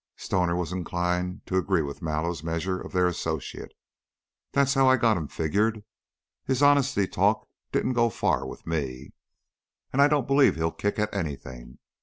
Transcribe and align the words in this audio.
Stoner 0.15 0.55
was 0.55 0.71
inclined 0.71 1.45
to 1.45 1.57
agree 1.59 1.83
with 1.83 2.01
Mallow's 2.01 2.43
measure 2.43 2.81
of 2.81 2.91
their 2.91 3.05
associate. 3.05 3.71
"That's 4.51 4.73
how 4.73 4.89
I 4.89 4.97
got 4.97 5.15
him 5.15 5.27
figgered. 5.27 5.83
His 6.43 6.63
honesty 6.63 7.05
talk 7.07 7.47
didn't 7.71 7.93
go 7.93 8.09
far 8.09 8.43
with 8.47 8.65
me, 8.65 9.13
and 9.93 10.01
I 10.01 10.07
don't 10.07 10.25
believe 10.25 10.55
he'll 10.55 10.71
kick 10.71 10.97
at 10.97 11.13
anything. 11.13 11.77